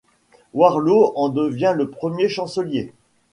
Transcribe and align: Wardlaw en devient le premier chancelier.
Wardlaw 0.55 1.13
en 1.15 1.29
devient 1.29 1.75
le 1.77 1.91
premier 1.91 2.27
chancelier. 2.27 2.91